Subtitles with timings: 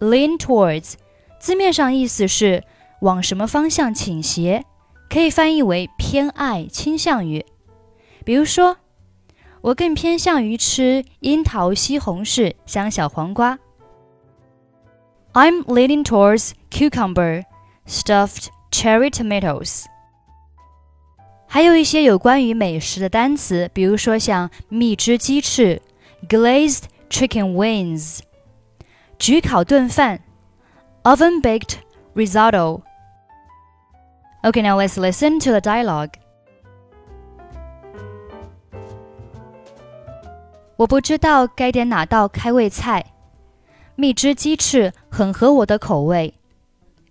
[0.00, 0.92] Lean towards，
[1.38, 2.62] 字面上意思是
[3.00, 4.64] 往什么方向倾斜。
[5.11, 7.45] 可以翻译为偏爱、倾向于。
[8.25, 8.77] 比如说，
[9.61, 13.57] 我更偏向于吃樱桃、西红柿、香小黄瓜。
[15.33, 17.43] I'm leaning towards cucumber,
[17.87, 19.85] stuffed cherry tomatoes。
[21.47, 25.81] 还有一些有关于美食的单词，比如说像蜜汁鸡翅
[26.27, 28.19] （glazed chicken wings）、
[29.17, 30.21] 焗烤炖饭
[31.03, 31.75] （oven baked
[32.13, 32.81] risotto）。
[34.43, 36.11] Okay, now let's listen to the dialogue.
[40.77, 43.03] 我不知道该点哪道开胃菜，
[43.95, 46.35] 蜜汁鸡翅很合我的口味，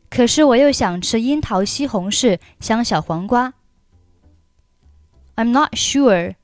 [0.08, 3.54] 可是我又想吃樱桃西红柿香小黄瓜。
[5.34, 6.36] I'm not sure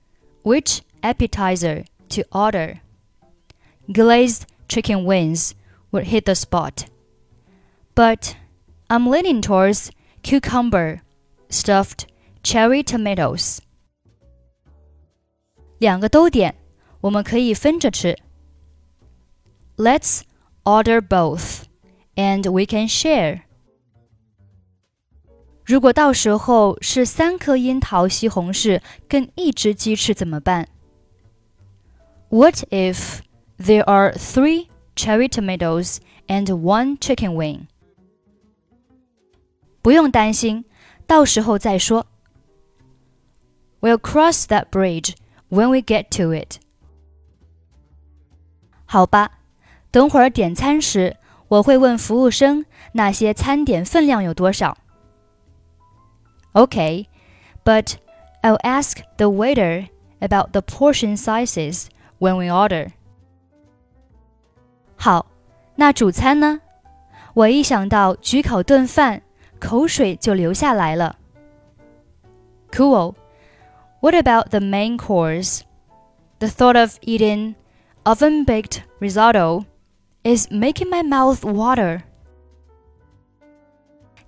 [0.42, 2.80] which appetizer to order.
[3.88, 5.52] Glazed chicken wings
[5.92, 6.86] would hit the spot,
[7.94, 8.34] but
[8.88, 9.90] I'm leaning towards
[10.22, 11.00] cucumber,
[11.48, 12.06] stuffed
[12.42, 13.58] cherry tomatoes。
[15.78, 16.54] 两个都点，
[17.00, 18.16] 我们可以分着吃。
[19.76, 20.22] Let's
[20.64, 21.62] order both,
[22.14, 23.42] and we can share.
[25.64, 30.68] 如果到时候是三颗樱桃西红柿跟一只鸡翅怎么办？
[32.28, 33.20] What if
[33.58, 37.66] there are three cherry tomatoes and one chicken wing?
[39.86, 40.64] 不用担心，
[41.06, 42.06] 到时候再说。
[43.80, 45.14] We'll cross that bridge
[45.50, 46.60] when we get to it。
[48.84, 49.38] 好吧，
[49.90, 51.16] 等会儿点餐时，
[51.48, 54.78] 我会问服务生那些餐点分量有多少。
[56.52, 57.06] Okay,
[57.64, 57.94] but
[58.42, 59.88] I'll ask the waiter
[60.20, 61.86] about the portion sizes
[62.18, 62.90] when we order.
[64.96, 65.26] 好，
[65.76, 66.60] 那主餐呢？
[67.34, 69.22] 我一想到焗烤炖饭。
[69.58, 71.16] 口水就流下来了。
[72.70, 73.14] Cool.
[74.00, 75.62] What about the main course?
[76.38, 77.54] The thought of eating
[78.04, 79.66] oven baked risotto
[80.24, 82.02] is making my mouth water.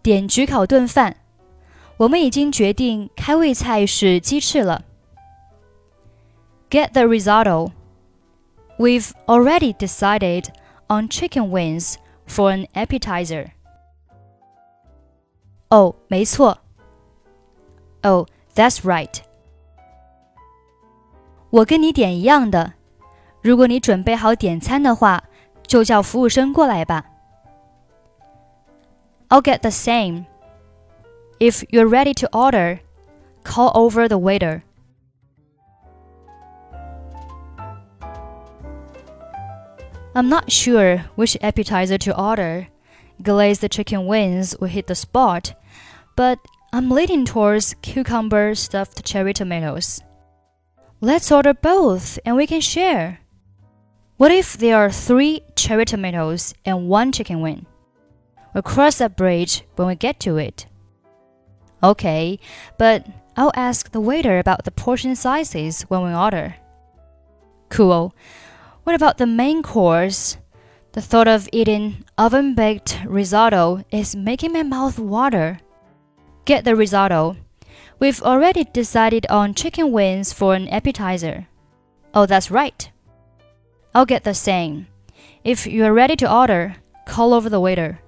[0.03, 1.17] 点焗烤炖饭，
[1.97, 4.85] 我们已经决定开胃菜是鸡翅了。
[6.71, 7.73] Get the risotto.
[8.79, 10.49] We've already decided
[10.89, 11.95] on chicken wings
[12.27, 13.53] for an appetizer.
[15.71, 16.59] 哦，没错。
[18.03, 19.19] Oh, that's right.
[21.51, 22.75] 我跟你点一样的。
[23.43, 25.25] 如果你准备好点餐的话，
[25.67, 27.05] 就叫服务生过来吧。
[29.29, 30.27] I'll get the same.
[31.39, 32.81] If you're ready to order,
[33.43, 34.63] call over the waiter.
[40.15, 42.67] I'm not sure which appetizer to order.
[43.22, 45.54] Glazed chicken wings will hit the spot,
[46.16, 46.40] but
[46.72, 50.02] I'm leaning towards cucumber stuffed cherry tomatoes.
[51.02, 53.20] Let's order both and we can share.
[54.18, 57.66] What if there are three cherry tomatoes and one chicken wing?
[58.54, 60.66] We'll cross that bridge when we get to it.
[61.82, 62.40] Okay,
[62.78, 63.08] but
[63.38, 66.56] I'll ask the waiter about the portion sizes when we order.
[67.70, 68.14] Cool.
[68.84, 70.38] What about the main course?
[70.93, 75.59] The thought of eating oven baked risotto is making my mouth water.
[76.45, 77.37] Get the risotto.
[77.99, 81.49] We've already decided on chicken wings for an appetizer.
[82.15, 82.91] Oh, that's right.
[83.95, 84.87] I'll get the same.
[85.43, 86.77] If you're ready to order,
[87.07, 88.01] call over the waiter.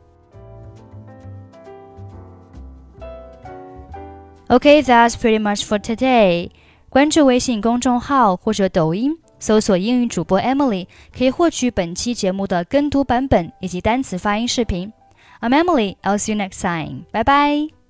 [4.48, 6.52] Okay, that's pretty much for today.
[6.88, 14.93] 关注微信公众号或者抖音， 搜索英语主播 Emily，可以获取本期节目的跟读版本以及单词发音视频。
[15.41, 15.97] I'm Emily.
[16.03, 17.05] I'll see you next time.
[17.11, 17.80] Bye bye.